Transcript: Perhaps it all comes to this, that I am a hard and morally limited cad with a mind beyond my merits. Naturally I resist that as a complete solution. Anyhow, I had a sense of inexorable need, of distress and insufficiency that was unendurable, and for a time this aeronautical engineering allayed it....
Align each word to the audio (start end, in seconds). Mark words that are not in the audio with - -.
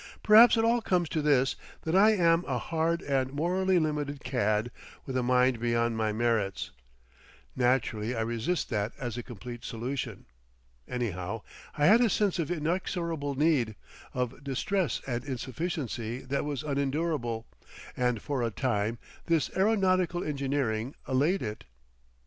Perhaps 0.23 0.57
it 0.57 0.65
all 0.65 0.81
comes 0.81 1.07
to 1.09 1.21
this, 1.21 1.55
that 1.83 1.95
I 1.95 2.13
am 2.15 2.43
a 2.47 2.57
hard 2.57 3.03
and 3.03 3.31
morally 3.31 3.77
limited 3.77 4.23
cad 4.23 4.71
with 5.05 5.15
a 5.15 5.21
mind 5.21 5.59
beyond 5.59 5.95
my 5.95 6.11
merits. 6.11 6.71
Naturally 7.55 8.15
I 8.15 8.21
resist 8.21 8.71
that 8.71 8.93
as 8.97 9.15
a 9.15 9.21
complete 9.21 9.63
solution. 9.63 10.25
Anyhow, 10.87 11.43
I 11.77 11.85
had 11.85 12.01
a 12.01 12.09
sense 12.09 12.39
of 12.39 12.49
inexorable 12.49 13.35
need, 13.35 13.75
of 14.11 14.43
distress 14.43 15.01
and 15.05 15.23
insufficiency 15.23 16.21
that 16.21 16.45
was 16.45 16.63
unendurable, 16.63 17.45
and 17.95 18.23
for 18.23 18.41
a 18.41 18.49
time 18.49 18.97
this 19.27 19.51
aeronautical 19.55 20.23
engineering 20.23 20.95
allayed 21.05 21.43
it.... 21.43 21.65